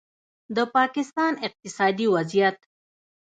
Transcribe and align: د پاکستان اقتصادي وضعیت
د 0.55 0.57
پاکستان 0.75 1.33
اقتصادي 1.47 2.07
وضعیت 2.15 2.57